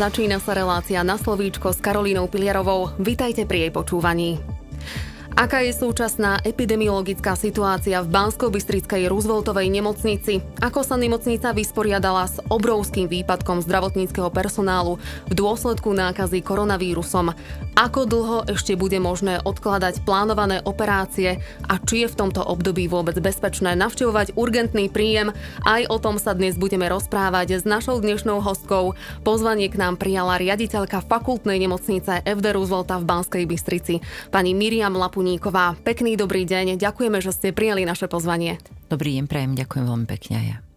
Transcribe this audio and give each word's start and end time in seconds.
Začína 0.00 0.40
sa 0.40 0.56
relácia 0.56 1.04
na 1.04 1.20
slovíčko 1.20 1.76
s 1.76 1.84
Karolínou 1.84 2.24
Piliarovou. 2.24 2.96
Vítajte 2.96 3.44
pri 3.44 3.68
jej 3.68 3.72
počúvaní. 3.76 4.59
Aká 5.40 5.64
je 5.64 5.72
súčasná 5.72 6.36
epidemiologická 6.44 7.32
situácia 7.32 8.04
v 8.04 8.12
Bansko-Bystrickej 8.12 9.08
Rooseveltovej 9.08 9.72
nemocnici? 9.72 10.44
Ako 10.60 10.84
sa 10.84 11.00
nemocnica 11.00 11.56
vysporiadala 11.56 12.28
s 12.28 12.44
obrovským 12.52 13.08
výpadkom 13.08 13.64
zdravotníckého 13.64 14.28
personálu 14.28 15.00
v 15.00 15.40
dôsledku 15.40 15.96
nákazy 15.96 16.44
koronavírusom? 16.44 17.32
Ako 17.72 18.04
dlho 18.04 18.52
ešte 18.52 18.76
bude 18.76 19.00
možné 19.00 19.40
odkladať 19.40 20.04
plánované 20.04 20.60
operácie 20.60 21.40
a 21.64 21.80
či 21.80 22.04
je 22.04 22.12
v 22.12 22.18
tomto 22.20 22.44
období 22.44 22.84
vôbec 22.84 23.16
bezpečné 23.16 23.72
navštevovať 23.80 24.36
urgentný 24.36 24.92
príjem? 24.92 25.32
Aj 25.64 25.80
o 25.88 25.96
tom 25.96 26.20
sa 26.20 26.36
dnes 26.36 26.60
budeme 26.60 26.84
rozprávať 26.92 27.56
s 27.56 27.64
našou 27.64 27.96
dnešnou 28.04 28.44
hostkou. 28.44 28.92
Pozvanie 29.24 29.72
k 29.72 29.80
nám 29.80 29.96
prijala 29.96 30.36
riaditeľka 30.36 31.00
fakultnej 31.00 31.56
nemocnice 31.56 32.28
FD 32.28 32.46
Roosevelta 32.52 33.00
v 33.00 33.08
Banskej 33.08 33.44
Bystrici, 33.48 34.04
pani 34.28 34.52
Miriam 34.52 34.92
Lapu 34.92 35.29
Puníková. 35.30 35.78
Pekný 35.86 36.18
dobrý 36.18 36.42
deň, 36.42 36.74
ďakujeme, 36.74 37.22
že 37.22 37.30
ste 37.30 37.54
prijali 37.54 37.86
naše 37.86 38.10
pozvanie. 38.10 38.58
Dobrý 38.90 39.14
deň, 39.14 39.30
prajem, 39.30 39.54
ďakujem 39.54 39.84
veľmi 39.86 40.06
pekne 40.10 40.34
aj 40.42 40.46
ja. 40.50 40.69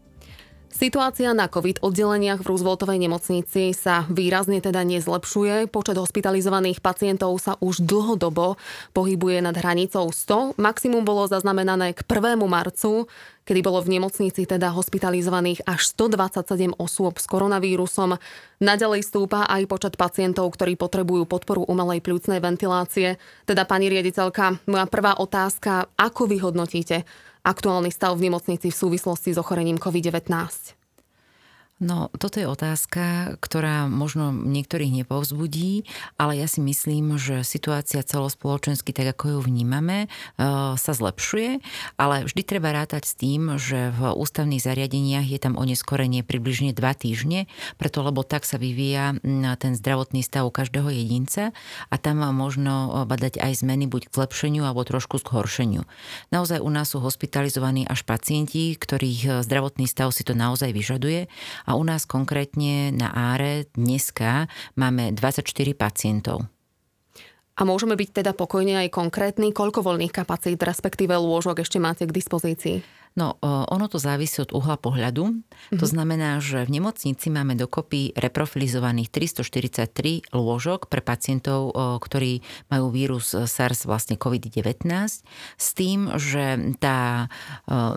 Situácia 0.73 1.37
na 1.37 1.45
COVID 1.45 1.85
oddeleniach 1.85 2.41
v 2.41 2.49
Rooseveltovej 2.49 2.97
nemocnici 2.97 3.77
sa 3.77 4.09
výrazne 4.09 4.57
teda 4.57 4.81
nezlepšuje. 4.81 5.69
Počet 5.69 6.01
hospitalizovaných 6.01 6.81
pacientov 6.81 7.37
sa 7.37 7.61
už 7.61 7.85
dlhodobo 7.85 8.57
pohybuje 8.97 9.45
nad 9.45 9.53
hranicou 9.53 10.09
100. 10.09 10.57
Maximum 10.57 11.05
bolo 11.05 11.29
zaznamenané 11.29 11.93
k 11.93 12.01
1. 12.01 12.41
marcu, 12.49 13.05
kedy 13.45 13.61
bolo 13.61 13.85
v 13.85 14.01
nemocnici 14.01 14.49
teda 14.49 14.73
hospitalizovaných 14.73 15.61
až 15.69 15.93
127 15.93 16.73
osôb 16.81 17.21
s 17.21 17.29
koronavírusom. 17.29 18.17
Naďalej 18.57 19.05
stúpa 19.05 19.45
aj 19.45 19.69
počet 19.69 19.93
pacientov, 19.93 20.49
ktorí 20.57 20.73
potrebujú 20.73 21.29
podporu 21.29 21.61
umelej 21.69 22.01
pľúcnej 22.01 22.41
ventilácie. 22.41 23.21
Teda 23.45 23.69
pani 23.69 23.93
riaditeľka, 23.93 24.65
moja 24.65 24.89
prvá 24.89 25.21
otázka, 25.21 25.93
ako 26.01 26.25
vyhodnotíte 26.25 27.05
aktuálny 27.43 27.91
stav 27.91 28.15
v 28.17 28.31
nemocnici 28.31 28.71
v 28.71 28.75
súvislosti 28.75 29.35
s 29.35 29.37
ochorením 29.37 29.77
COVID-19? 29.77 30.82
No, 31.81 32.13
toto 32.15 32.37
je 32.37 32.45
otázka, 32.45 33.35
ktorá 33.41 33.89
možno 33.89 34.29
niektorých 34.29 35.03
nepovzbudí, 35.03 35.89
ale 36.21 36.37
ja 36.37 36.45
si 36.45 36.61
myslím, 36.61 37.17
že 37.17 37.41
situácia 37.41 38.05
celospoločensky, 38.05 38.93
tak 38.93 39.17
ako 39.17 39.23
ju 39.35 39.39
vnímame, 39.41 40.05
e, 40.05 40.07
sa 40.77 40.93
zlepšuje, 40.93 41.65
ale 41.97 42.29
vždy 42.29 42.41
treba 42.45 42.77
rátať 42.77 43.09
s 43.09 43.17
tým, 43.17 43.57
že 43.57 43.89
v 43.89 44.15
ústavných 44.15 44.61
zariadeniach 44.61 45.25
je 45.25 45.39
tam 45.41 45.57
oneskorenie 45.57 46.21
približne 46.21 46.77
dva 46.77 46.93
týždne, 46.93 47.49
preto 47.81 48.05
lebo 48.05 48.21
tak 48.21 48.45
sa 48.45 48.61
vyvíja 48.61 49.17
ten 49.57 49.73
zdravotný 49.73 50.21
stav 50.21 50.45
každého 50.53 50.93
jedinca 50.93 51.57
a 51.89 51.95
tam 51.97 52.21
možno 52.37 53.03
badať 53.09 53.41
aj 53.41 53.65
zmeny 53.65 53.89
buď 53.89 54.13
k 54.13 54.15
zlepšeniu 54.21 54.61
alebo 54.61 54.85
trošku 54.85 55.17
k 55.19 55.33
horšeniu. 55.35 55.89
Naozaj 56.29 56.61
u 56.61 56.69
nás 56.69 56.93
sú 56.93 57.01
hospitalizovaní 57.01 57.89
až 57.89 58.05
pacienti, 58.05 58.77
ktorých 58.77 59.41
zdravotný 59.41 59.89
stav 59.89 60.13
si 60.13 60.21
to 60.21 60.37
naozaj 60.37 60.69
vyžaduje 60.69 61.25
a 61.63 61.75
u 61.75 61.83
nás 61.83 62.03
konkrétne 62.07 62.91
na 62.91 63.11
Áre 63.11 63.67
dneska 63.75 64.51
máme 64.75 65.15
24 65.15 65.45
pacientov. 65.75 66.47
A 67.53 67.61
môžeme 67.69 67.93
byť 67.93 68.09
teda 68.23 68.31
pokojne 68.33 68.81
aj 68.81 68.89
konkrétni, 68.89 69.53
koľko 69.53 69.85
voľných 69.85 70.09
kapacít, 70.09 70.57
respektíve 70.57 71.13
lôžok 71.13 71.61
ešte 71.61 71.77
máte 71.77 72.09
k 72.09 72.15
dispozícii? 72.15 72.81
No, 73.13 73.37
ono 73.45 73.85
to 73.85 74.01
závisí 74.01 74.41
od 74.41 74.57
uhla 74.57 74.73
pohľadu. 74.73 75.29
Mm-hmm. 75.29 75.77
To 75.77 75.85
znamená, 75.85 76.41
že 76.41 76.65
v 76.65 76.81
nemocnici 76.81 77.29
máme 77.29 77.53
dokopy 77.53 78.17
reprofilizovaných 78.17 79.13
343 79.13 80.33
lôžok 80.33 80.89
pre 80.89 81.05
pacientov, 81.05 81.77
ktorí 82.01 82.41
majú 82.73 82.89
vírus 82.89 83.37
SARS, 83.37 83.85
vlastne 83.85 84.17
COVID-19, 84.17 84.89
s 85.57 85.67
tým, 85.77 86.09
že 86.17 86.73
tá 86.81 87.29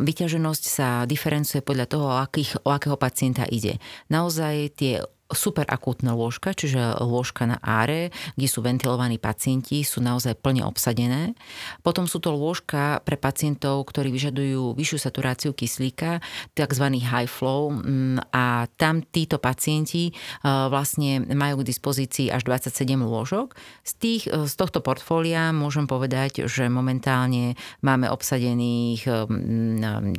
vyťaženosť 0.05 0.65
sa 0.69 1.09
diferencuje 1.09 1.65
podľa 1.65 1.87
toho, 1.89 2.07
o, 2.13 2.21
akých, 2.21 2.61
o 2.63 2.71
akého 2.77 3.01
pacienta 3.01 3.49
ide. 3.49 3.81
Naozaj 4.13 4.55
tie 4.77 5.01
super 5.35 5.67
akútne 5.67 6.15
lôžka, 6.15 6.55
čiže 6.55 7.03
lôžka 7.03 7.51
na 7.51 7.59
áre, 7.59 8.15
kde 8.39 8.47
sú 8.47 8.63
ventilovaní 8.63 9.19
pacienti, 9.19 9.83
sú 9.83 9.99
naozaj 9.99 10.39
plne 10.39 10.63
obsadené. 10.63 11.35
Potom 11.83 12.07
sú 12.07 12.23
to 12.23 12.31
lôžka 12.31 13.03
pre 13.03 13.19
pacientov, 13.19 13.83
ktorí 13.91 14.15
vyžadujú 14.15 14.79
vyššiu 14.79 14.99
saturáciu 15.03 15.51
kyslíka, 15.51 16.23
tzv. 16.55 16.87
high 17.03 17.27
flow 17.27 17.75
mm, 17.75 18.31
a 18.31 18.71
tam 18.79 19.03
títo 19.03 19.43
pacienti 19.43 20.11
e, 20.11 20.13
vlastne 20.47 21.27
majú 21.27 21.63
k 21.63 21.69
dispozícii 21.75 22.31
až 22.31 22.47
27 22.47 22.95
lôžok. 23.03 23.59
Z, 23.83 23.93
tých, 23.99 24.23
e, 24.31 24.47
z 24.47 24.55
tohto 24.55 24.79
portfólia 24.79 25.51
môžem 25.51 25.91
povedať, 25.91 26.47
že 26.47 26.71
momentálne 26.71 27.59
máme 27.83 28.07
obsadených 28.07 29.01
e, 29.07 29.13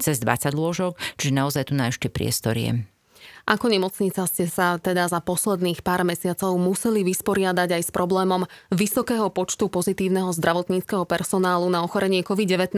cez 0.04 0.20
20 0.20 0.52
lôžok, 0.52 1.00
čiže 1.16 1.32
naozaj 1.32 1.72
tu 1.72 1.74
na 1.80 1.88
ešte 1.88 2.12
priestor 2.12 2.60
je. 2.60 2.97
Ako 3.48 3.72
nemocnica 3.72 4.28
ste 4.28 4.44
sa 4.52 4.76
teda 4.76 5.08
za 5.08 5.24
posledných 5.24 5.80
pár 5.80 6.04
mesiacov 6.04 6.52
museli 6.60 7.08
vysporiadať 7.08 7.80
aj 7.80 7.84
s 7.88 7.92
problémom 7.96 8.44
vysokého 8.76 9.32
počtu 9.32 9.72
pozitívneho 9.72 10.36
zdravotníckého 10.36 11.08
personálu 11.08 11.72
na 11.72 11.80
ochorenie 11.80 12.28
COVID-19. 12.28 12.76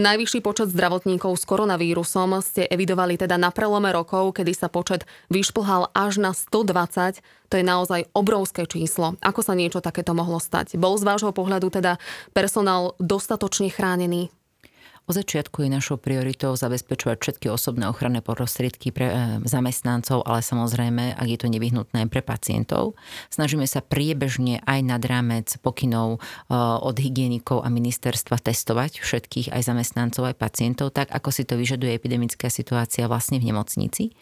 Najvyšší 0.00 0.40
počet 0.40 0.72
zdravotníkov 0.72 1.36
s 1.36 1.44
koronavírusom 1.44 2.40
ste 2.40 2.64
evidovali 2.72 3.20
teda 3.20 3.36
na 3.36 3.52
prelome 3.52 3.92
rokov, 3.92 4.32
kedy 4.40 4.56
sa 4.56 4.72
počet 4.72 5.04
vyšplhal 5.28 5.92
až 5.92 6.24
na 6.24 6.32
120. 6.32 7.20
To 7.52 7.54
je 7.60 7.64
naozaj 7.68 8.08
obrovské 8.16 8.64
číslo. 8.64 9.20
Ako 9.20 9.44
sa 9.44 9.52
niečo 9.52 9.84
takéto 9.84 10.16
mohlo 10.16 10.40
stať? 10.40 10.80
Bol 10.80 10.96
z 10.96 11.04
vášho 11.04 11.36
pohľadu 11.36 11.68
teda 11.68 12.00
personál 12.32 12.96
dostatočne 12.96 13.68
chránený? 13.68 14.32
Od 15.12 15.20
začiatku 15.20 15.60
je 15.60 15.68
našou 15.68 16.00
prioritou 16.00 16.56
zabezpečovať 16.56 17.20
všetky 17.20 17.52
osobné 17.52 17.84
ochranné 17.84 18.24
prostriedky 18.24 18.96
pre 18.96 19.12
e, 19.12 19.14
zamestnancov, 19.44 20.24
ale 20.24 20.40
samozrejme, 20.40 21.12
ak 21.12 21.28
je 21.28 21.36
to 21.36 21.52
nevyhnutné 21.52 22.08
pre 22.08 22.24
pacientov. 22.24 22.96
Snažíme 23.28 23.68
sa 23.68 23.84
priebežne 23.84 24.64
aj 24.64 24.80
nad 24.80 25.04
rámec 25.04 25.52
pokynov 25.60 26.16
e, 26.16 26.18
od 26.56 26.96
hygienikov 26.96 27.60
a 27.60 27.68
ministerstva 27.68 28.40
testovať 28.40 29.04
všetkých 29.04 29.52
aj 29.52 29.60
zamestnancov, 29.60 30.32
aj 30.32 30.36
pacientov, 30.40 30.96
tak 30.96 31.12
ako 31.12 31.28
si 31.28 31.44
to 31.44 31.60
vyžaduje 31.60 31.92
epidemická 31.92 32.48
situácia 32.48 33.04
vlastne 33.04 33.36
v 33.36 33.52
nemocnici. 33.52 34.16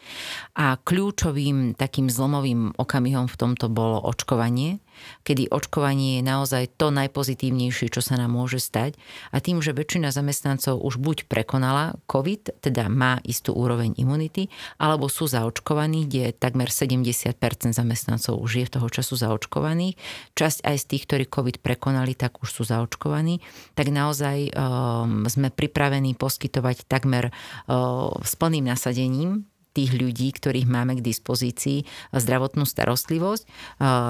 A 0.58 0.74
kľúčovým 0.74 1.78
takým 1.78 2.10
zlomovým 2.10 2.74
okamihom 2.74 3.30
v 3.30 3.38
tomto 3.38 3.70
bolo 3.70 4.02
očkovanie, 4.02 4.82
kedy 5.24 5.48
očkovanie 5.50 6.20
je 6.20 6.22
naozaj 6.24 6.64
to 6.76 6.92
najpozitívnejšie, 6.92 7.92
čo 7.92 8.00
sa 8.00 8.20
nám 8.20 8.34
môže 8.34 8.62
stať. 8.62 8.96
A 9.34 9.38
tým, 9.38 9.60
že 9.64 9.76
väčšina 9.76 10.12
zamestnancov 10.12 10.80
už 10.80 11.00
buď 11.00 11.26
prekonala 11.26 11.98
COVID, 12.08 12.62
teda 12.62 12.88
má 12.88 13.18
istú 13.24 13.54
úroveň 13.56 13.96
imunity, 13.96 14.48
alebo 14.76 15.08
sú 15.08 15.30
zaočkovaní, 15.30 16.08
kde 16.08 16.36
takmer 16.36 16.68
70% 16.68 17.36
zamestnancov 17.72 18.38
už 18.40 18.50
je 18.60 18.64
v 18.66 18.74
toho 18.76 18.88
času 18.88 19.14
zaočkovaných. 19.16 19.94
Časť 20.34 20.64
aj 20.64 20.76
z 20.76 20.84
tých, 20.90 21.02
ktorí 21.06 21.24
COVID 21.28 21.62
prekonali, 21.62 22.16
tak 22.16 22.40
už 22.40 22.48
sú 22.50 22.62
zaočkovaní. 22.66 23.42
Tak 23.76 23.88
naozaj 23.92 24.52
um, 24.52 25.26
sme 25.28 25.48
pripravení 25.52 26.16
poskytovať 26.16 26.88
takmer 26.88 27.30
uh, 27.30 28.10
s 28.20 28.32
plným 28.36 28.66
nasadením 28.66 29.50
tých 29.70 29.94
ľudí, 29.94 30.34
ktorých 30.34 30.66
máme 30.66 30.98
k 30.98 31.06
dispozícii 31.06 31.86
zdravotnú 32.10 32.66
starostlivosť. 32.66 33.46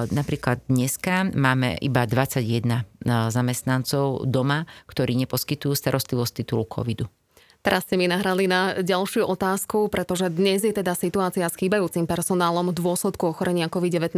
Napríklad 0.09 0.65
dneska 0.73 1.29
máme 1.37 1.77
iba 1.85 2.09
21 2.09 2.89
zamestnancov 3.29 4.25
doma, 4.25 4.65
ktorí 4.89 5.15
neposkytujú 5.21 5.77
starostlivosť 5.77 6.33
titulu 6.41 6.65
covidu. 6.65 7.13
Teraz 7.61 7.85
ste 7.85 8.01
mi 8.01 8.09
nahrali 8.09 8.49
na 8.49 8.81
ďalšiu 8.81 9.29
otázku, 9.29 9.93
pretože 9.93 10.33
dnes 10.33 10.65
je 10.65 10.73
teda 10.73 10.97
situácia 10.97 11.45
s 11.45 11.61
chýbajúcim 11.61 12.09
personálom 12.09 12.73
v 12.73 12.79
dôsledku 12.81 13.37
ochorenia 13.37 13.69
COVID-19 13.69 14.17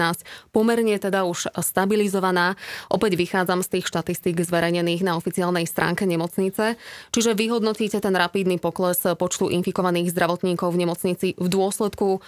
pomerne 0.54 0.94
teda 0.94 1.26
už 1.26 1.50
stabilizovaná. 1.58 2.54
Opäť 2.86 3.18
vychádzam 3.18 3.66
z 3.66 3.78
tých 3.78 3.90
štatistík 3.90 4.38
zverejnených 4.38 5.02
na 5.02 5.18
oficiálnej 5.18 5.66
stránke 5.66 6.06
nemocnice. 6.06 6.78
Čiže 7.10 7.34
vyhodnotíte 7.34 7.98
ten 7.98 8.14
rapidný 8.14 8.62
pokles 8.62 9.02
počtu 9.18 9.50
infikovaných 9.50 10.14
zdravotníkov 10.14 10.70
v 10.70 10.80
nemocnici 10.86 11.26
v 11.34 11.48
dôsledku 11.50 12.22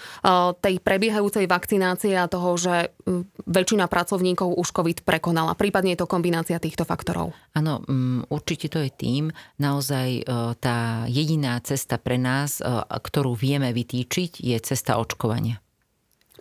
tej 0.59 0.75
prebiehajúcej 0.83 1.47
vakcinácie 1.47 2.19
a 2.19 2.27
toho, 2.27 2.59
že 2.59 2.91
väčšina 3.47 3.87
pracovníkov 3.87 4.59
už 4.59 4.69
COVID 4.75 5.07
prekonala. 5.07 5.55
Prípadne 5.55 5.95
je 5.95 6.03
to 6.03 6.11
kombinácia 6.11 6.59
týchto 6.59 6.83
faktorov. 6.83 7.31
Áno, 7.55 7.87
určite 8.35 8.67
to 8.67 8.83
je 8.83 8.91
tým. 8.91 9.31
Naozaj 9.63 10.09
e, 10.19 10.23
tá 10.59 11.04
jediná 11.09 11.57
cesta 11.65 11.97
pre 11.97 12.21
nás, 12.21 12.61
e, 12.61 12.69
ktorú 12.91 13.33
vieme 13.33 13.73
vytýčiť, 13.73 14.45
je 14.45 14.57
cesta 14.61 15.01
očkovania. 15.01 15.64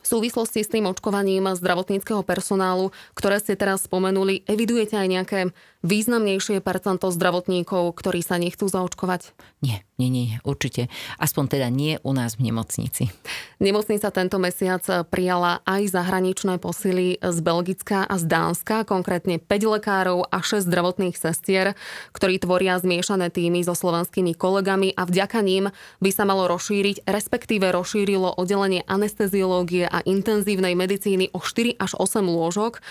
V 0.03 0.07
súvislosti 0.07 0.59
s 0.61 0.69
tým 0.69 0.83
očkovaním 0.91 1.55
zdravotníckého 1.55 2.27
personálu, 2.27 2.91
ktoré 3.15 3.39
ste 3.39 3.55
teraz 3.55 3.87
spomenuli, 3.87 4.43
evidujete 4.43 4.99
aj 4.99 5.07
nejaké 5.07 5.39
významnejšie 5.83 6.63
percento 6.63 7.11
zdravotníkov, 7.11 7.91
ktorí 7.95 8.23
sa 8.23 8.39
nechcú 8.39 8.71
zaočkovať? 8.71 9.35
Nie, 9.59 9.83
nie, 9.99 10.07
nie, 10.11 10.39
určite. 10.47 10.87
Aspoň 11.19 11.43
teda 11.59 11.67
nie 11.67 11.99
u 12.07 12.15
nás 12.15 12.39
v 12.39 12.51
nemocnici. 12.51 13.11
Nemocnica 13.59 14.07
tento 14.11 14.39
mesiac 14.39 14.83
prijala 15.11 15.59
aj 15.67 15.91
zahraničné 15.91 16.59
posily 16.59 17.19
z 17.19 17.37
Belgická 17.43 18.07
a 18.07 18.15
z 18.15 18.27
Dánska, 18.27 18.87
konkrétne 18.87 19.39
5 19.43 19.75
lekárov 19.79 20.27
a 20.27 20.39
6 20.39 20.67
zdravotných 20.67 21.19
sestier, 21.19 21.75
ktorí 22.15 22.39
tvoria 22.39 22.79
zmiešané 22.79 23.27
týmy 23.31 23.63
so 23.63 23.75
slovenskými 23.75 24.35
kolegami 24.35 24.95
a 24.95 25.03
vďaka 25.03 25.43
ním 25.43 25.71
by 25.99 26.09
sa 26.15 26.23
malo 26.23 26.47
rozšíriť, 26.47 27.03
respektíve 27.07 27.71
rozšírilo 27.71 28.39
oddelenie 28.39 28.87
anesteziológie 28.87 29.83
a 29.93 30.01
intenzívnej 30.01 30.73
medicíny 30.73 31.29
o 31.29 31.39
4 31.39 31.77
až 31.77 31.93
8 32.01 32.25
lôžok, 32.25 32.81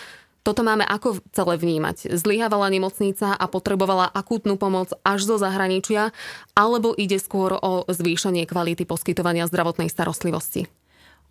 toto 0.43 0.67
máme 0.67 0.83
ako 0.83 1.23
celé 1.31 1.55
vnímať? 1.55 2.19
Zlyhávala 2.19 2.67
nemocnica 2.67 3.39
a 3.39 3.47
potrebovala 3.47 4.11
akútnu 4.11 4.59
pomoc 4.59 4.91
až 5.07 5.23
zo 5.23 5.39
zahraničia, 5.39 6.11
alebo 6.59 6.99
ide 6.99 7.23
skôr 7.23 7.55
o 7.55 7.87
zvýšenie 7.87 8.43
kvality 8.51 8.83
poskytovania 8.83 9.47
zdravotnej 9.47 9.87
starostlivosti? 9.87 10.67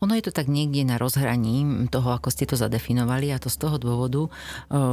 Ono 0.01 0.17
je 0.17 0.25
to 0.25 0.33
tak 0.33 0.49
niekde 0.49 0.81
na 0.81 0.97
rozhraní 0.97 1.85
toho, 1.93 2.17
ako 2.17 2.33
ste 2.33 2.49
to 2.49 2.57
zadefinovali 2.57 3.29
a 3.29 3.37
to 3.37 3.53
z 3.53 3.57
toho 3.61 3.77
dôvodu, 3.77 4.25
e, 4.25 4.29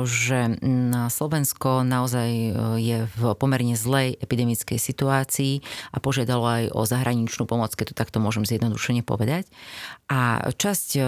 že 0.05 0.61
Slovensko 1.09 1.81
naozaj 1.81 2.29
e, 2.29 2.51
je 2.77 2.99
v 3.17 3.33
pomerne 3.33 3.73
zlej 3.73 4.21
epidemickej 4.21 4.77
situácii 4.77 5.65
a 5.93 6.05
požiadalo 6.05 6.45
aj 6.45 6.65
o 6.77 6.85
zahraničnú 6.85 7.49
pomoc, 7.49 7.73
keď 7.73 7.97
to 7.97 7.97
takto 7.97 8.21
môžem 8.21 8.45
zjednodušene 8.45 9.01
povedať. 9.01 9.49
A 10.13 10.45
časť 10.53 11.01
e, 11.01 11.03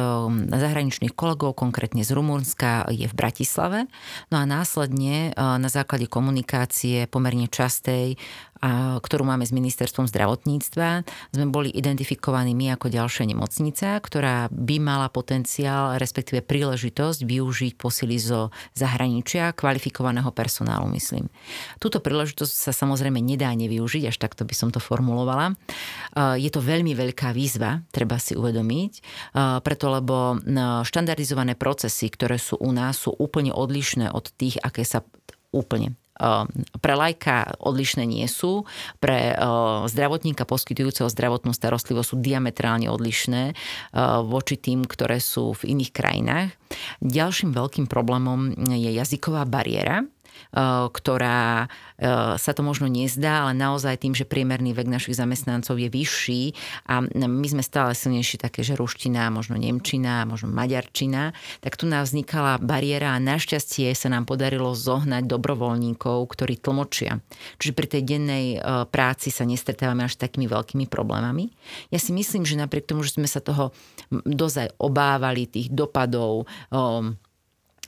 zahraničných 0.49 1.13
kolegov, 1.13 1.61
konkrétne 1.61 2.01
z 2.01 2.17
Rumunska, 2.17 2.89
je 2.89 3.05
v 3.05 3.13
Bratislave. 3.13 3.85
No 4.33 4.41
a 4.41 4.49
následne 4.49 5.37
na 5.37 5.69
základe 5.69 6.09
komunikácie 6.09 7.05
pomerne 7.05 7.53
častej 7.53 8.17
ktorú 9.01 9.25
máme 9.25 9.49
s 9.49 9.57
ministerstvom 9.57 10.05
zdravotníctva, 10.13 11.09
sme 11.33 11.47
boli 11.49 11.73
identifikovaní 11.73 12.53
my 12.53 12.77
ako 12.77 12.93
ďalšia 12.93 13.25
nemocnica, 13.25 13.97
ktorá 13.97 14.53
by 14.53 14.77
mala 14.77 15.09
potenciál, 15.09 15.97
respektíve 15.97 16.45
príležitosť 16.45 17.25
využiť 17.25 17.73
posily 17.81 18.21
zo 18.21 18.53
zahraničia, 18.77 19.57
kvalifikovaného 19.57 20.29
personálu, 20.37 20.93
myslím. 20.93 21.33
Túto 21.81 22.05
príležitosť 22.05 22.53
sa 22.53 22.73
samozrejme 22.77 23.17
nedá 23.25 23.49
nevyužiť, 23.57 24.13
až 24.13 24.17
takto 24.21 24.45
by 24.45 24.53
som 24.53 24.69
to 24.69 24.79
formulovala. 24.79 25.57
Je 26.37 26.53
to 26.53 26.61
veľmi 26.61 26.93
veľká 26.93 27.33
výzva, 27.33 27.81
treba 27.89 28.21
si 28.21 28.37
uvedomiť, 28.37 28.93
preto 29.65 29.89
lebo 29.89 30.37
štandardizované 30.85 31.57
procesy, 31.57 32.13
ktoré 32.13 32.37
sú 32.37 32.61
u 32.61 32.71
nás, 32.77 33.01
sú 33.01 33.17
úplne 33.17 33.57
odlišné 33.57 34.13
od 34.13 34.29
tých, 34.37 34.61
aké 34.61 34.85
sa 34.85 35.01
úplne 35.51 35.99
Ehm, 36.21 36.47
pre 36.85 36.93
lajka 36.93 37.57
odlišné 37.65 38.05
nie 38.05 38.29
sú, 38.29 38.69
pre 39.01 39.33
ehm, 39.33 39.89
zdravotníka 39.89 40.45
poskytujúceho 40.45 41.09
zdravotnú 41.09 41.57
starostlivosť 41.57 42.09
sú 42.13 42.17
diametrálne 42.21 42.93
odlišné 42.93 43.57
ehm, 43.57 44.21
voči 44.29 44.61
tým, 44.61 44.85
ktoré 44.85 45.17
sú 45.19 45.57
v 45.57 45.73
iných 45.73 45.91
krajinách. 45.97 46.49
Ďalším 47.01 47.57
veľkým 47.57 47.87
problémom 47.89 48.53
je 48.69 48.91
jazyková 48.93 49.49
bariéra, 49.49 50.05
ktorá 50.91 51.71
eh, 52.01 52.35
sa 52.37 52.53
to 52.53 52.63
možno 52.67 52.91
nezdá, 52.91 53.47
ale 53.47 53.55
naozaj 53.55 54.03
tým, 54.03 54.15
že 54.19 54.27
priemerný 54.27 54.75
vek 54.75 54.91
našich 54.91 55.15
zamestnancov 55.15 55.79
je 55.79 55.87
vyšší 55.87 56.43
a 56.91 57.07
my 57.11 57.47
sme 57.47 57.63
stále 57.63 57.95
silnejší 57.95 58.43
také, 58.43 58.67
že 58.67 58.75
ruština, 58.75 59.31
možno 59.31 59.55
nemčina, 59.55 60.27
možno 60.27 60.51
maďarčina, 60.51 61.37
tak 61.63 61.79
tu 61.79 61.87
nám 61.87 62.07
vznikala 62.07 62.59
bariéra 62.59 63.15
a 63.15 63.23
našťastie 63.23 63.95
sa 63.95 64.11
nám 64.11 64.27
podarilo 64.27 64.75
zohnať 64.75 65.31
dobrovoľníkov, 65.31 66.19
ktorí 66.27 66.59
tlmočia. 66.59 67.23
Čiže 67.63 67.73
pri 67.77 67.87
tej 67.87 68.03
dennej 68.03 68.47
eh, 68.57 68.61
práci 68.91 69.31
sa 69.31 69.47
nestretávame 69.47 70.07
až 70.07 70.19
takými 70.19 70.51
veľkými 70.51 70.91
problémami. 70.91 71.53
Ja 71.95 72.03
si 72.03 72.11
myslím, 72.11 72.43
že 72.43 72.59
napriek 72.59 72.91
tomu, 72.91 73.07
že 73.07 73.15
sme 73.15 73.31
sa 73.31 73.39
toho 73.39 73.71
dozaj 74.11 74.75
obávali, 74.83 75.47
tých 75.47 75.71
dopadov, 75.71 76.51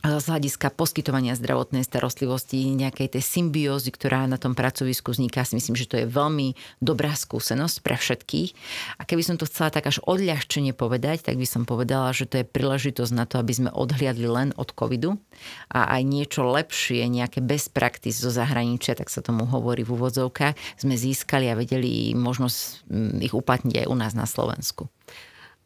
z 0.03 0.25
hľadiska 0.27 0.75
poskytovania 0.75 1.39
zdravotnej 1.39 1.87
starostlivosti, 1.87 2.75
nejakej 2.75 3.15
tej 3.15 3.23
symbiózy, 3.23 3.95
ktorá 3.95 4.27
na 4.27 4.35
tom 4.35 4.59
pracovisku 4.59 5.15
vzniká, 5.15 5.47
si 5.47 5.55
myslím, 5.55 5.79
že 5.79 5.87
to 5.87 5.97
je 6.03 6.11
veľmi 6.11 6.59
dobrá 6.83 7.15
skúsenosť 7.15 7.77
pre 7.87 7.95
všetkých. 7.95 8.51
A 8.99 9.07
keby 9.07 9.23
som 9.23 9.39
to 9.39 9.47
chcela 9.47 9.71
tak 9.71 9.87
až 9.87 10.03
odľahčene 10.03 10.75
povedať, 10.75 11.31
tak 11.31 11.39
by 11.39 11.47
som 11.47 11.63
povedala, 11.63 12.11
že 12.11 12.27
to 12.27 12.43
je 12.43 12.51
príležitosť 12.51 13.13
na 13.15 13.31
to, 13.31 13.39
aby 13.39 13.55
sme 13.55 13.71
odhliadli 13.71 14.27
len 14.27 14.51
od 14.59 14.75
covidu 14.75 15.23
a 15.71 15.95
aj 15.95 16.03
niečo 16.03 16.43
lepšie, 16.51 17.07
nejaké 17.07 17.39
best 17.39 17.71
practice 17.71 18.19
zo 18.19 18.35
zahraničia, 18.35 18.99
tak 18.99 19.07
sa 19.07 19.23
tomu 19.23 19.47
hovorí 19.47 19.87
v 19.87 19.95
úvodzovkách, 19.95 20.83
sme 20.83 20.99
získali 20.99 21.47
a 21.47 21.55
vedeli 21.55 22.11
možnosť 22.19 22.91
mm, 22.91 23.23
ich 23.23 23.35
uplatniť 23.39 23.87
aj 23.87 23.87
u 23.87 23.95
nás 23.95 24.19
na 24.19 24.27
Slovensku. 24.27 24.91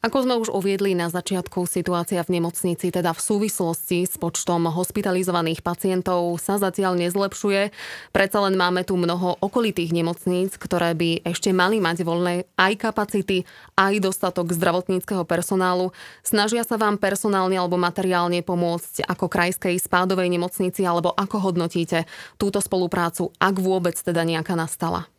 Ako 0.07 0.23
sme 0.23 0.39
už 0.39 0.55
uviedli 0.55 0.95
na 0.95 1.11
začiatku, 1.11 1.67
situácia 1.67 2.23
v 2.23 2.39
nemocnici, 2.39 2.95
teda 2.95 3.11
v 3.11 3.19
súvislosti 3.19 4.07
s 4.07 4.15
počtom 4.15 4.71
hospitalizovaných 4.71 5.67
pacientov 5.67 6.39
sa 6.39 6.63
zatiaľ 6.63 6.95
nezlepšuje. 6.95 7.75
Predsa 8.15 8.39
len 8.47 8.55
máme 8.55 8.87
tu 8.87 8.95
mnoho 8.95 9.35
okolitých 9.43 9.91
nemocníc, 9.91 10.63
ktoré 10.63 10.95
by 10.95 11.27
ešte 11.27 11.51
mali 11.51 11.83
mať 11.83 12.07
voľné 12.07 12.47
aj 12.55 12.73
kapacity, 12.87 13.51
aj 13.75 13.99
dostatok 13.99 14.55
zdravotníckého 14.55 15.27
personálu. 15.27 15.91
Snažia 16.23 16.63
sa 16.63 16.79
vám 16.79 17.03
personálne 17.03 17.59
alebo 17.59 17.75
materiálne 17.75 18.47
pomôcť 18.47 19.11
ako 19.11 19.27
krajskej 19.27 19.75
spádovej 19.83 20.31
nemocnici, 20.31 20.87
alebo 20.87 21.19
ako 21.19 21.51
hodnotíte 21.51 22.07
túto 22.39 22.63
spoluprácu, 22.63 23.35
ak 23.43 23.59
vôbec 23.59 23.99
teda 23.99 24.23
nejaká 24.23 24.55
nastala? 24.55 25.11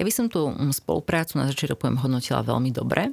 Ja 0.00 0.08
by 0.08 0.12
som 0.16 0.32
tú 0.32 0.48
spoluprácu 0.72 1.36
na 1.36 1.52
začiatok 1.52 1.92
hodnotila 2.00 2.40
veľmi 2.40 2.72
dobre 2.72 3.12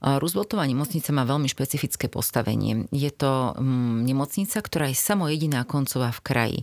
Rooseveltová 0.00 0.64
nemocnica 0.64 1.10
má 1.10 1.26
veľmi 1.26 1.50
špecifické 1.50 2.08
postavenie. 2.08 2.86
Je 2.94 3.10
to 3.12 3.52
mm, 3.58 4.06
nemocnica, 4.06 4.62
ktorá 4.62 4.88
je 4.88 4.96
samo 4.96 5.28
jediná 5.28 5.66
koncová 5.68 6.14
v 6.14 6.20
kraji. 6.24 6.60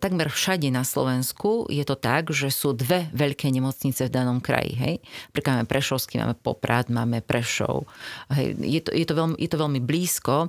Takmer 0.00 0.32
všade 0.32 0.70
na 0.70 0.86
Slovensku 0.86 1.68
je 1.68 1.84
to 1.84 1.98
tak, 1.98 2.30
že 2.30 2.48
sú 2.54 2.72
dve 2.72 3.10
veľké 3.12 3.50
nemocnice 3.50 4.06
v 4.06 4.14
danom 4.14 4.38
kraji. 4.40 4.72
Hej? 4.78 4.94
Príklad 5.34 5.60
máme 5.60 5.68
Prešovský, 5.68 6.22
máme 6.22 6.38
Poprad, 6.38 6.88
máme 6.88 7.20
Prešov. 7.20 7.84
Hej? 8.32 8.56
Je, 8.62 8.80
to, 8.80 8.90
je, 8.94 9.04
to 9.04 9.14
veľmi, 9.18 9.36
je 9.36 9.48
to 9.50 9.58
veľmi 9.60 9.80
blízko. 9.82 10.48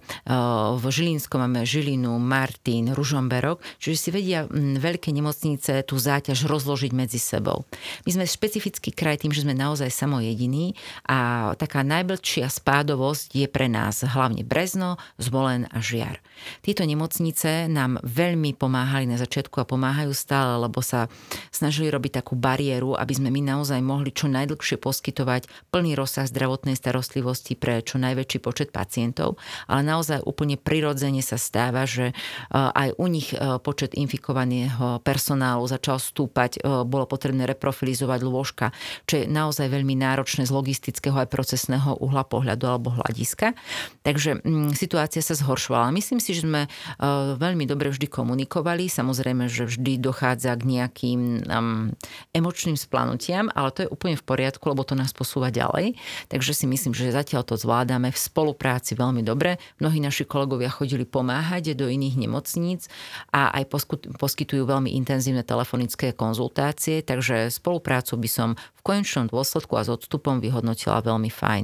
V 0.80 0.84
Žilinskom 0.86 1.42
máme 1.42 1.66
Žilinu, 1.66 2.22
Martin, 2.22 2.94
Ružomberok, 2.94 3.60
čiže 3.82 3.98
si 3.98 4.10
vedia 4.14 4.46
mm, 4.46 4.78
veľké 4.78 5.10
nemocnice 5.12 5.84
tú 5.84 5.98
záťaž 5.98 6.46
rozložiť 6.46 6.92
medzi 6.94 7.18
sebou. 7.18 7.66
My 8.06 8.12
sme 8.14 8.24
špecifický 8.30 8.94
kraj 8.94 9.26
tým, 9.26 9.34
že 9.34 9.44
sme 9.44 9.58
naozaj 9.58 9.90
samo 9.90 10.22
jediní 10.22 10.78
a 11.10 11.52
taká 11.58 11.75
najblčia 11.82 12.48
spádovosť 12.48 13.36
je 13.36 13.48
pre 13.50 13.68
nás 13.68 14.06
hlavne 14.06 14.46
Brezno, 14.46 15.02
Zvolen 15.18 15.66
a 15.74 15.82
Žiar. 15.82 16.22
Tieto 16.62 16.84
nemocnice 16.84 17.72
nám 17.72 17.98
veľmi 18.04 18.54
pomáhali 18.54 19.08
na 19.08 19.18
začiatku 19.18 19.64
a 19.64 19.68
pomáhajú 19.68 20.12
stále, 20.14 20.62
lebo 20.62 20.84
sa 20.84 21.08
snažili 21.50 21.90
robiť 21.90 22.22
takú 22.22 22.38
bariéru, 22.38 22.94
aby 22.94 23.14
sme 23.16 23.32
my 23.32 23.42
naozaj 23.56 23.80
mohli 23.82 24.12
čo 24.12 24.28
najdlhšie 24.30 24.78
poskytovať 24.78 25.48
plný 25.72 25.96
rozsah 25.98 26.28
zdravotnej 26.28 26.76
starostlivosti 26.76 27.56
pre 27.56 27.82
čo 27.82 27.98
najväčší 27.98 28.40
počet 28.44 28.70
pacientov, 28.76 29.40
ale 29.66 29.82
naozaj 29.82 30.22
úplne 30.28 30.60
prirodzene 30.60 31.24
sa 31.24 31.40
stáva, 31.40 31.88
že 31.88 32.12
e, 32.12 32.14
aj 32.52 33.00
u 33.00 33.08
nich 33.08 33.32
e, 33.32 33.58
počet 33.64 33.96
infikovaného 33.96 35.00
personálu 35.02 35.66
začal 35.66 35.98
stúpať, 35.98 36.60
e, 36.60 36.84
bolo 36.84 37.08
potrebné 37.08 37.48
reprofilizovať 37.48 38.20
lôžka, 38.22 38.66
čo 39.08 39.24
je 39.24 39.26
naozaj 39.26 39.72
veľmi 39.72 39.96
náročné 39.98 40.44
z 40.46 40.52
logistického 40.52 41.16
aj 41.16 41.32
procesného 41.32 41.65
iného 41.70 41.98
uhla 42.00 42.24
pohľadu 42.28 42.66
alebo 42.68 42.94
hľadiska. 42.94 43.58
Takže 44.06 44.42
mm, 44.42 44.78
situácia 44.78 45.22
sa 45.22 45.34
zhoršovala. 45.34 45.96
Myslím 45.96 46.22
si, 46.22 46.38
že 46.38 46.46
sme 46.46 46.68
uh, 46.68 47.36
veľmi 47.38 47.66
dobre 47.66 47.90
vždy 47.90 48.08
komunikovali. 48.10 48.88
Samozrejme, 48.88 49.50
že 49.50 49.66
vždy 49.66 49.98
dochádza 50.02 50.54
k 50.56 50.64
nejakým 50.66 51.46
um, 51.46 51.92
emočným 52.36 52.78
splanutiam, 52.78 53.50
ale 53.54 53.74
to 53.74 53.80
je 53.86 53.92
úplne 53.92 54.20
v 54.20 54.24
poriadku, 54.24 54.64
lebo 54.70 54.86
to 54.86 54.94
nás 54.94 55.16
posúva 55.16 55.50
ďalej. 55.50 55.98
Takže 56.30 56.52
si 56.52 56.66
myslím, 56.70 56.94
že 56.94 57.16
zatiaľ 57.16 57.48
to 57.48 57.56
zvládame 57.56 58.12
v 58.12 58.20
spolupráci 58.20 58.94
veľmi 58.94 59.26
dobre. 59.26 59.58
Mnohí 59.80 59.98
naši 60.04 60.28
kolegovia 60.28 60.70
chodili 60.70 61.08
pomáhať 61.08 61.74
do 61.74 61.88
iných 61.88 62.20
nemocníc 62.20 62.92
a 63.32 63.56
aj 63.56 63.72
poskytujú 64.20 64.68
veľmi 64.68 64.92
intenzívne 64.94 65.42
telefonické 65.42 66.12
konzultácie, 66.12 67.02
takže 67.02 67.48
spoluprácu 67.50 68.20
by 68.20 68.30
som 68.30 68.50
v 68.56 68.82
konečnom 68.84 69.32
dôsledku 69.32 69.80
a 69.80 69.86
s 69.88 69.90
odstupom 69.90 70.44
vyhodnotila 70.44 71.00
veľmi 71.00 71.32
fajn. 71.32 71.55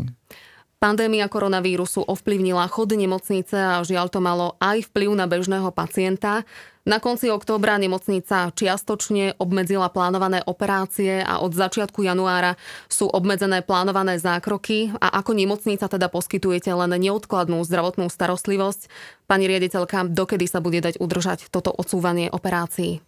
Pandémia 0.82 1.30
koronavírusu 1.30 2.02
ovplyvnila 2.02 2.66
chod 2.66 2.98
nemocnice 2.98 3.54
a 3.54 3.86
žiaľ 3.86 4.10
to 4.10 4.18
malo 4.18 4.58
aj 4.58 4.90
vplyv 4.90 5.14
na 5.14 5.30
bežného 5.30 5.70
pacienta. 5.70 6.42
Na 6.90 6.98
konci 6.98 7.30
októbra 7.30 7.78
nemocnica 7.78 8.50
čiastočne 8.50 9.38
obmedzila 9.38 9.94
plánované 9.94 10.42
operácie 10.42 11.22
a 11.22 11.38
od 11.46 11.54
začiatku 11.54 12.02
januára 12.02 12.58
sú 12.90 13.06
obmedzené 13.06 13.62
plánované 13.62 14.18
zákroky 14.18 14.90
a 14.98 15.22
ako 15.22 15.38
nemocnica 15.38 15.86
teda 15.86 16.10
poskytujete 16.10 16.74
len 16.74 16.98
neodkladnú 16.98 17.62
zdravotnú 17.62 18.10
starostlivosť. 18.10 18.90
Pani 19.30 19.46
riaditeľka, 19.46 20.10
dokedy 20.10 20.50
sa 20.50 20.66
bude 20.66 20.82
dať 20.82 20.98
udržať 20.98 21.54
toto 21.54 21.70
odsúvanie 21.70 22.34
operácií? 22.34 23.06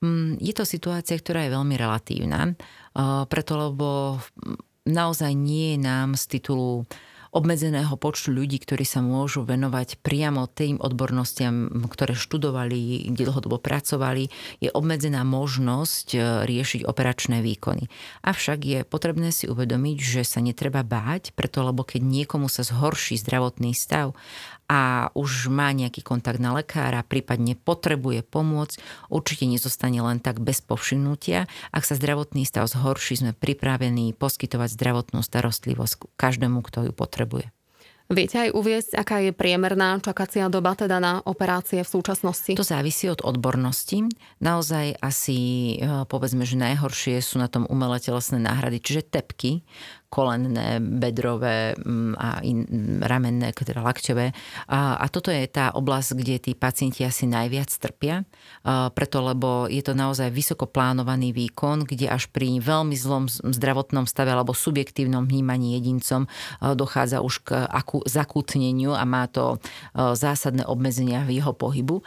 Mm, 0.00 0.40
je 0.40 0.56
to 0.56 0.64
situácia, 0.64 1.20
ktorá 1.20 1.44
je 1.44 1.52
veľmi 1.52 1.76
relatívna, 1.76 2.56
preto 3.28 3.52
lebo 3.60 4.16
naozaj 4.86 5.34
nie 5.34 5.74
je 5.74 5.78
nám 5.82 6.14
z 6.14 6.38
titulu 6.38 6.86
obmedzeného 7.36 7.92
počtu 8.00 8.32
ľudí, 8.32 8.56
ktorí 8.56 8.88
sa 8.88 9.04
môžu 9.04 9.44
venovať 9.44 10.00
priamo 10.00 10.48
tým 10.48 10.80
odbornostiam, 10.80 11.68
ktoré 11.84 12.16
študovali, 12.16 13.12
kde 13.12 13.28
dlhodobo 13.28 13.60
pracovali, 13.60 14.32
je 14.64 14.72
obmedzená 14.72 15.20
možnosť 15.20 16.16
e, 16.16 16.18
riešiť 16.48 16.88
operačné 16.88 17.44
výkony. 17.44 17.92
Avšak 18.24 18.58
je 18.64 18.78
potrebné 18.88 19.36
si 19.36 19.44
uvedomiť, 19.52 19.96
že 20.00 20.22
sa 20.24 20.40
netreba 20.40 20.80
báť, 20.80 21.36
preto 21.36 21.60
lebo 21.60 21.84
keď 21.84 22.00
niekomu 22.00 22.48
sa 22.48 22.64
zhorší 22.64 23.20
zdravotný 23.20 23.76
stav 23.76 24.16
a 24.66 25.10
už 25.14 25.50
má 25.50 25.70
nejaký 25.70 26.02
kontakt 26.02 26.42
na 26.42 26.54
lekára, 26.54 27.06
prípadne 27.06 27.54
potrebuje 27.54 28.26
pomôcť, 28.26 28.76
určite 29.10 29.46
nezostane 29.46 30.02
len 30.02 30.18
tak 30.18 30.42
bez 30.42 30.58
povšimnutia. 30.62 31.46
Ak 31.70 31.86
sa 31.86 31.94
zdravotný 31.94 32.42
stav 32.42 32.66
zhorší, 32.66 33.22
sme 33.22 33.32
pripravení 33.32 34.14
poskytovať 34.14 34.74
zdravotnú 34.74 35.22
starostlivosť 35.22 36.18
každému, 36.18 36.62
kto 36.66 36.90
ju 36.90 36.92
potrebuje. 36.92 37.54
Viete 38.06 38.38
aj 38.38 38.54
uviesť, 38.54 38.90
aká 39.02 39.18
je 39.18 39.34
priemerná 39.34 39.98
čakacia 39.98 40.46
doba 40.46 40.78
teda 40.78 41.02
na 41.02 41.18
operácie 41.26 41.82
v 41.82 41.90
súčasnosti? 41.90 42.54
To 42.54 42.62
závisí 42.62 43.10
od 43.10 43.18
odbornosti. 43.18 44.06
Naozaj 44.38 45.02
asi 45.02 45.38
eh, 45.82 46.06
povedzme, 46.06 46.46
že 46.46 46.54
najhoršie 46.54 47.18
sú 47.18 47.42
na 47.42 47.50
tom 47.50 47.66
umelé 47.66 47.98
telesné 47.98 48.38
náhrady, 48.38 48.78
čiže 48.78 49.10
tepky, 49.10 49.66
kolenné, 50.08 50.78
bedrové 50.80 51.74
mm, 51.76 52.12
a 52.16 52.28
in, 52.46 52.58
ramenné, 53.02 53.50
teda 53.52 53.82
lakťové. 53.82 54.32
A, 54.70 54.96
a 54.98 55.06
toto 55.10 55.34
je 55.34 55.44
tá 55.50 55.74
oblasť, 55.74 56.08
kde 56.16 56.34
tí 56.38 56.52
pacienti 56.54 57.02
asi 57.02 57.26
najviac 57.26 57.68
trpia, 57.68 58.22
a 58.66 58.88
preto 58.94 59.22
lebo 59.22 59.66
je 59.66 59.82
to 59.82 59.92
naozaj 59.92 60.30
vysoko 60.30 60.66
plánovaný 60.70 61.34
výkon, 61.34 61.86
kde 61.86 62.10
až 62.10 62.30
pri 62.30 62.58
veľmi 62.62 62.94
zlom 62.94 63.26
zdravotnom 63.28 64.06
stave 64.06 64.30
alebo 64.30 64.54
subjektívnom 64.54 65.26
vnímaní 65.26 65.78
jedincom 65.78 66.30
dochádza 66.62 67.20
už 67.20 67.34
k 67.46 67.66
akú, 67.66 68.02
zakútneniu 68.06 68.94
a 68.94 69.02
má 69.04 69.26
to 69.26 69.58
zásadné 69.94 70.64
obmedzenia 70.64 71.26
v 71.26 71.42
jeho 71.42 71.52
pohybu. 71.52 72.02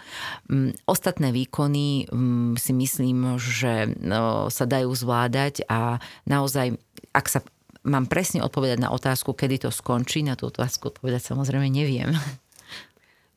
Mm, 0.49 0.71
ostatné 0.87 1.35
výkony 1.35 2.07
mm, 2.09 2.55
si 2.55 2.71
myslím, 2.75 3.39
že 3.39 3.91
sa 4.49 4.65
dajú 4.65 4.91
zvládať 4.93 5.65
a 5.69 6.01
naozaj 6.25 6.77
ak 7.13 7.25
sa 7.27 7.39
mám 7.85 8.09
presne 8.09 8.43
odpovedať 8.43 8.79
na 8.81 8.89
otázku, 8.91 9.31
kedy 9.35 9.67
to 9.67 9.69
skončí. 9.69 10.25
Na 10.25 10.35
tú 10.35 10.51
otázku 10.51 10.91
odpovedať 10.91 11.31
samozrejme 11.31 11.69
neviem. 11.71 12.11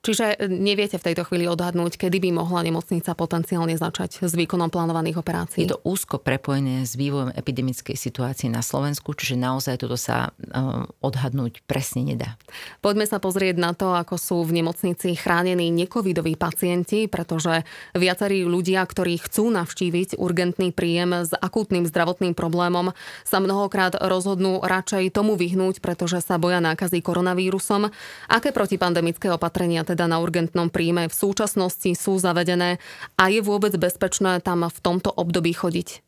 Čiže 0.03 0.35
e, 0.35 0.51
neviete 0.51 0.99
v 0.99 1.07
tejto 1.07 1.23
chvíli 1.31 1.47
odhadnúť, 1.47 1.95
kedy 1.95 2.19
by 2.19 2.31
mohla 2.35 2.67
nemocnica 2.67 3.15
potenciálne 3.15 3.79
začať 3.79 4.27
s 4.27 4.35
výkonom 4.35 4.67
plánovaných 4.67 5.23
operácií? 5.23 5.63
Je 5.63 5.79
to 5.79 5.83
úzko 5.87 6.19
prepojené 6.19 6.83
s 6.83 6.99
vývojom 6.99 7.31
epidemickej 7.31 7.95
situácie 7.95 8.51
na 8.51 8.67
Slovensku, 8.67 9.15
čiže 9.15 9.39
naozaj 9.39 9.79
toto 9.79 9.95
sa 9.95 10.35
e, 10.35 10.59
odhadnúť 11.07 11.63
presne 11.71 12.03
nedá. 12.03 12.35
Poďme 12.83 13.07
sa 13.07 13.23
pozrieť 13.23 13.63
na 13.63 13.79
to, 13.79 13.95
ako 13.95 14.19
sú 14.19 14.43
v 14.43 14.59
nemocnici 14.59 15.15
chránení 15.15 15.71
necovidoví 15.71 16.35
pacienti, 16.35 17.07
pretože 17.07 17.63
viacerí 17.95 18.43
ľudia, 18.43 18.83
ktorí 18.83 19.23
chcú 19.23 19.55
navštíviť 19.55 20.19
urgentný 20.19 20.75
príjem 20.75 21.23
s 21.23 21.31
akútnym 21.31 21.87
zdravotným 21.87 22.35
problémom, 22.35 22.91
sa 23.23 23.39
mnohokrát 23.39 23.95
rozhodnú 24.03 24.67
radšej 24.67 25.15
tomu 25.15 25.39
vyhnúť, 25.39 25.79
pretože 25.79 26.19
sa 26.27 26.43
boja 26.43 26.59
nákazy 26.59 26.99
koronavírusom. 26.99 27.95
Aké 28.27 28.51
protipandemické 28.51 29.31
opatrenia 29.31 29.87
teda 29.93 30.09
na 30.09 30.19
urgentnom 30.25 30.73
príjme 30.73 31.07
v 31.07 31.15
súčasnosti 31.15 31.93
sú 31.93 32.17
zavedené 32.17 32.81
a 33.21 33.29
je 33.29 33.45
vôbec 33.45 33.77
bezpečné 33.77 34.41
tam 34.41 34.65
v 34.65 34.79
tomto 34.81 35.13
období 35.13 35.53
chodiť? 35.53 36.01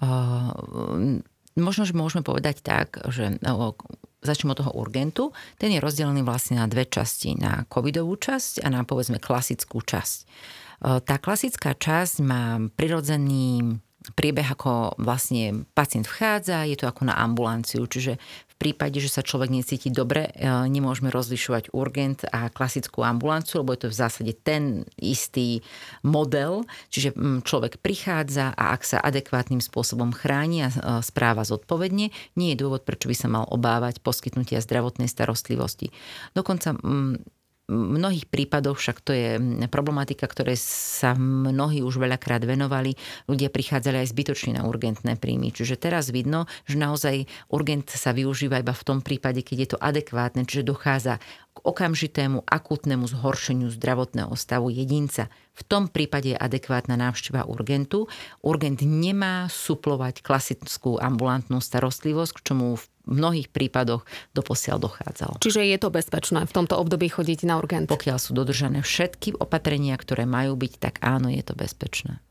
Uh, 0.00 1.22
možno, 1.54 1.84
že 1.84 1.94
môžeme 1.94 2.24
povedať 2.24 2.64
tak, 2.64 2.98
že 3.12 3.38
uh, 3.38 3.76
začneme 4.22 4.54
od 4.54 4.60
toho 4.62 4.72
urgentu. 4.78 5.24
Ten 5.58 5.74
je 5.74 5.82
rozdelený 5.82 6.22
vlastne 6.22 6.62
na 6.62 6.70
dve 6.70 6.86
časti. 6.86 7.34
Na 7.34 7.66
covidovú 7.66 8.14
časť 8.14 8.62
a 8.62 8.70
na 8.70 8.86
povedzme 8.86 9.18
klasickú 9.18 9.82
časť. 9.82 10.18
Tá 10.82 11.16
klasická 11.18 11.74
časť 11.74 12.22
má 12.22 12.58
prirodzený 12.74 13.78
priebeh, 14.18 14.46
ako 14.50 14.98
vlastne 14.98 15.62
pacient 15.78 16.10
vchádza, 16.10 16.66
je 16.66 16.74
to 16.74 16.90
ako 16.90 17.06
na 17.06 17.14
ambulanciu, 17.18 17.86
čiže 17.86 18.18
prípade, 18.62 19.02
že 19.02 19.10
sa 19.10 19.26
človek 19.26 19.50
necíti 19.50 19.90
dobre, 19.90 20.30
e, 20.30 20.46
nemôžeme 20.46 21.10
rozlišovať 21.10 21.74
urgent 21.74 22.22
a 22.30 22.46
klasickú 22.46 23.02
ambulanciu, 23.02 23.66
lebo 23.66 23.74
je 23.74 23.82
to 23.82 23.88
v 23.90 23.98
zásade 23.98 24.32
ten 24.46 24.86
istý 24.94 25.66
model, 26.06 26.62
čiže 26.94 27.10
mm, 27.18 27.42
človek 27.42 27.82
prichádza 27.82 28.54
a 28.54 28.70
ak 28.70 28.86
sa 28.86 29.02
adekvátnym 29.02 29.58
spôsobom 29.58 30.14
chráni 30.14 30.62
a 30.62 30.70
e, 30.70 31.02
správa 31.02 31.42
zodpovedne, 31.42 32.14
nie 32.38 32.48
je 32.54 32.60
dôvod, 32.62 32.86
prečo 32.86 33.10
by 33.10 33.16
sa 33.18 33.26
mal 33.26 33.50
obávať 33.50 33.98
poskytnutia 33.98 34.62
zdravotnej 34.62 35.10
starostlivosti. 35.10 35.90
Dokonca 36.38 36.78
mm, 36.78 37.41
mnohých 37.70 38.26
prípadoch, 38.26 38.78
však 38.78 38.98
to 39.00 39.12
je 39.14 39.30
problematika, 39.70 40.26
ktoré 40.26 40.58
sa 40.58 41.14
mnohí 41.14 41.80
už 41.80 42.02
veľakrát 42.02 42.42
venovali, 42.42 42.98
ľudia 43.30 43.48
prichádzali 43.54 44.02
aj 44.02 44.10
zbytočne 44.10 44.58
na 44.58 44.66
urgentné 44.66 45.14
príjmy. 45.14 45.54
Čiže 45.54 45.78
teraz 45.78 46.10
vidno, 46.10 46.50
že 46.66 46.76
naozaj 46.76 47.28
urgent 47.54 47.86
sa 47.86 48.10
využíva 48.10 48.60
iba 48.60 48.74
v 48.74 48.86
tom 48.86 48.98
prípade, 49.00 49.46
keď 49.46 49.56
je 49.58 49.68
to 49.76 49.78
adekvátne, 49.78 50.42
čiže 50.42 50.66
dochádza 50.66 51.22
k 51.52 51.58
okamžitému 51.60 52.48
akútnemu 52.48 53.04
zhoršeniu 53.04 53.68
zdravotného 53.68 54.32
stavu 54.32 54.72
jedinca. 54.72 55.28
V 55.52 55.62
tom 55.68 55.92
prípade 55.92 56.32
je 56.32 56.40
adekvátna 56.40 56.96
návšteva 56.96 57.44
urgentu. 57.44 58.08
Urgent 58.40 58.80
nemá 58.80 59.52
suplovať 59.52 60.24
klasickú 60.24 60.96
ambulantnú 60.96 61.60
starostlivosť, 61.60 62.32
k 62.40 62.44
čomu 62.52 62.80
v 62.80 62.84
mnohých 63.04 63.52
prípadoch 63.52 64.08
doposiaľ 64.32 64.80
dochádzalo. 64.80 65.44
Čiže 65.44 65.60
je 65.60 65.76
to 65.76 65.92
bezpečné 65.92 66.48
v 66.48 66.54
tomto 66.54 66.80
období 66.80 67.12
chodiť 67.12 67.44
na 67.44 67.60
urgent? 67.60 67.90
Pokiaľ 67.90 68.16
sú 68.16 68.32
dodržané 68.32 68.80
všetky 68.80 69.36
opatrenia, 69.36 69.98
ktoré 70.00 70.24
majú 70.24 70.56
byť, 70.56 70.72
tak 70.80 70.94
áno, 71.04 71.28
je 71.28 71.42
to 71.44 71.52
bezpečné. 71.52 72.24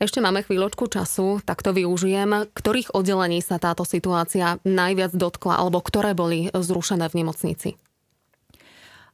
Ešte 0.00 0.18
máme 0.18 0.42
chvíľočku 0.42 0.90
času, 0.90 1.38
tak 1.46 1.62
to 1.62 1.70
využijem. 1.70 2.50
Ktorých 2.50 2.98
oddelení 2.98 3.38
sa 3.38 3.62
táto 3.62 3.86
situácia 3.86 4.58
najviac 4.66 5.14
dotkla, 5.14 5.60
alebo 5.62 5.78
ktoré 5.78 6.18
boli 6.18 6.50
zrušené 6.50 7.06
v 7.12 7.22
nemocnici? 7.22 7.70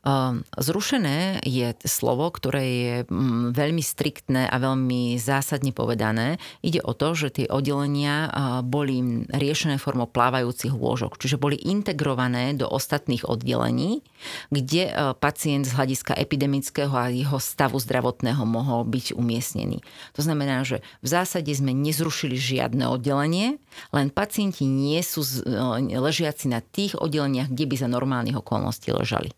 Ehm, 0.01 0.49
zrušené 0.57 1.45
je 1.45 1.77
slovo, 1.85 2.33
ktoré 2.33 2.65
je 2.65 2.95
mm, 3.05 3.53
veľmi 3.53 3.85
striktné 3.85 4.49
a 4.49 4.57
veľmi 4.57 5.21
zásadne 5.21 5.77
povedané. 5.77 6.41
Ide 6.65 6.81
o 6.81 6.97
to, 6.97 7.13
že 7.13 7.37
tie 7.37 7.47
oddelenia 7.53 8.33
boli 8.65 9.29
riešené 9.29 9.77
formou 9.77 10.09
plávajúcich 10.09 10.73
lôžok, 10.73 11.21
čiže 11.21 11.37
boli 11.37 11.61
integrované 11.61 12.57
do 12.57 12.65
ostatných 12.65 13.29
oddelení, 13.29 14.01
kde 14.49 14.89
e, 14.89 14.93
pacient 15.21 15.69
z 15.69 15.77
hľadiska 15.77 16.17
epidemického 16.17 16.97
a 16.97 17.13
jeho 17.13 17.37
stavu 17.37 17.77
zdravotného 17.77 18.41
mohol 18.49 18.89
byť 18.89 19.13
umiestnený. 19.13 19.85
To 20.17 20.25
znamená, 20.25 20.65
že 20.65 20.81
v 21.05 21.09
zásade 21.13 21.53
sme 21.53 21.77
nezrušili 21.77 22.41
žiadne 22.41 22.89
oddelenie, 22.89 23.61
len 23.93 24.09
pacienti 24.09 24.65
nie 24.65 25.05
sú 25.05 25.21
e, 25.21 25.45
ležiaci 25.93 26.49
na 26.49 26.65
tých 26.65 26.97
oddeleniach, 26.97 27.53
kde 27.53 27.69
by 27.69 27.77
za 27.77 27.89
normálnych 27.93 28.41
okolností 28.41 28.97
ležali. 28.97 29.37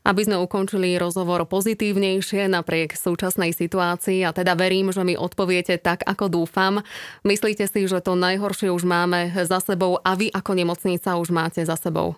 Aby 0.00 0.24
sme 0.24 0.40
ukončili 0.40 0.96
rozhovor 0.96 1.44
pozitívnejšie 1.44 2.48
napriek 2.48 2.96
súčasnej 2.96 3.52
situácii 3.52 4.24
a 4.24 4.32
teda 4.32 4.56
verím, 4.56 4.90
že 4.96 5.04
mi 5.04 5.12
odpoviete 5.12 5.76
tak, 5.76 6.02
ako 6.08 6.32
dúfam. 6.32 6.80
Myslíte 7.20 7.68
si, 7.68 7.84
že 7.84 8.00
to 8.00 8.16
najhoršie 8.16 8.72
už 8.72 8.88
máme 8.88 9.28
za 9.44 9.60
sebou 9.60 10.00
a 10.00 10.16
vy 10.16 10.32
ako 10.32 10.56
nemocnica 10.56 11.20
už 11.20 11.28
máte 11.36 11.60
za 11.68 11.76
sebou? 11.76 12.16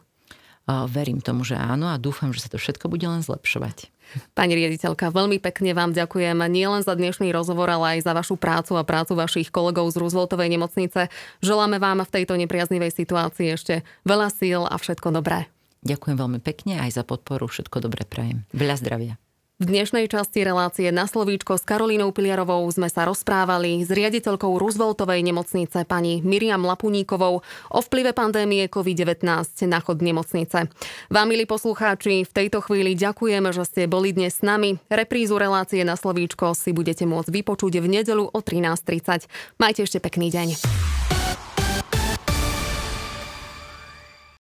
Verím 0.70 1.18
tomu, 1.18 1.42
že 1.42 1.58
áno 1.58 1.90
a 1.90 1.98
dúfam, 1.98 2.30
že 2.30 2.46
sa 2.46 2.54
to 2.54 2.58
všetko 2.62 2.86
bude 2.86 3.02
len 3.02 3.18
zlepšovať. 3.18 3.90
Pani 4.38 4.54
riaditeľka, 4.54 5.10
veľmi 5.10 5.42
pekne 5.42 5.74
vám 5.74 5.90
ďakujem 5.90 6.38
nielen 6.38 6.86
za 6.86 6.94
dnešný 6.94 7.34
rozhovor, 7.34 7.66
ale 7.66 7.98
aj 7.98 8.06
za 8.06 8.12
vašu 8.14 8.38
prácu 8.38 8.78
a 8.78 8.86
prácu 8.86 9.18
vašich 9.18 9.50
kolegov 9.50 9.90
z 9.90 9.98
Rooseveltovej 9.98 10.54
nemocnice. 10.54 11.10
Želáme 11.42 11.82
vám 11.82 12.06
v 12.06 12.14
tejto 12.14 12.38
nepriaznivej 12.38 12.94
situácii 12.94 13.58
ešte 13.58 13.74
veľa 14.06 14.30
síl 14.30 14.62
a 14.62 14.78
všetko 14.78 15.10
dobré. 15.10 15.51
Ďakujem 15.82 16.16
veľmi 16.18 16.40
pekne 16.42 16.78
aj 16.78 16.94
za 16.94 17.02
podporu. 17.02 17.50
Všetko 17.50 17.82
dobre 17.82 18.06
prajem. 18.06 18.46
Veľa 18.54 18.76
zdravia. 18.78 19.14
V 19.62 19.70
dnešnej 19.70 20.10
časti 20.10 20.42
relácie 20.42 20.90
na 20.90 21.06
slovíčko 21.06 21.54
s 21.54 21.62
Karolínou 21.62 22.10
Piliarovou 22.10 22.66
sme 22.74 22.90
sa 22.90 23.06
rozprávali 23.06 23.78
s 23.86 23.94
riaditeľkou 23.94 24.58
Rooseveltovej 24.58 25.22
nemocnice 25.22 25.86
pani 25.86 26.18
Miriam 26.18 26.66
Lapuníkovou 26.66 27.46
o 27.46 27.78
vplyve 27.78 28.10
pandémie 28.10 28.66
COVID-19 28.66 29.22
na 29.70 29.78
chod 29.78 30.02
nemocnice. 30.02 30.66
Vám, 31.14 31.26
milí 31.30 31.46
poslucháči, 31.46 32.26
v 32.26 32.32
tejto 32.34 32.58
chvíli 32.58 32.98
ďakujeme, 32.98 33.54
že 33.54 33.62
ste 33.62 33.82
boli 33.86 34.10
dnes 34.10 34.34
s 34.34 34.42
nami. 34.42 34.82
Reprízu 34.90 35.38
relácie 35.38 35.86
na 35.86 35.94
slovíčko 35.94 36.58
si 36.58 36.74
budete 36.74 37.06
môcť 37.06 37.30
vypočuť 37.30 37.78
v 37.78 37.86
nedelu 37.86 38.26
o 38.26 38.38
13.30. 38.42 39.30
Majte 39.62 39.86
ešte 39.86 40.02
pekný 40.02 40.34
deň. 40.34 40.58